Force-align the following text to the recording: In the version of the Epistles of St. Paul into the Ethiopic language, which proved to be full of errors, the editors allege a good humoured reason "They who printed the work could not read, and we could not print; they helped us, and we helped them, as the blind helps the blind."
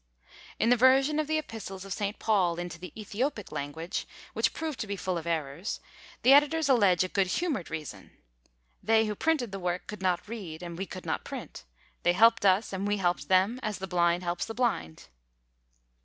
In 0.57 0.71
the 0.71 0.77
version 0.77 1.19
of 1.19 1.27
the 1.27 1.37
Epistles 1.37 1.85
of 1.85 1.93
St. 1.93 2.17
Paul 2.17 2.57
into 2.57 2.79
the 2.79 2.91
Ethiopic 2.99 3.51
language, 3.51 4.07
which 4.33 4.51
proved 4.51 4.79
to 4.79 4.87
be 4.87 4.95
full 4.95 5.15
of 5.15 5.27
errors, 5.27 5.79
the 6.23 6.33
editors 6.33 6.67
allege 6.67 7.03
a 7.03 7.07
good 7.07 7.27
humoured 7.27 7.69
reason 7.69 8.09
"They 8.81 9.05
who 9.05 9.13
printed 9.13 9.51
the 9.51 9.59
work 9.59 9.85
could 9.85 10.01
not 10.01 10.27
read, 10.27 10.63
and 10.63 10.75
we 10.75 10.87
could 10.87 11.05
not 11.05 11.23
print; 11.23 11.65
they 12.01 12.13
helped 12.13 12.47
us, 12.47 12.73
and 12.73 12.87
we 12.87 12.97
helped 12.97 13.27
them, 13.27 13.59
as 13.61 13.77
the 13.77 13.85
blind 13.85 14.23
helps 14.23 14.45
the 14.45 14.55
blind." 14.55 15.09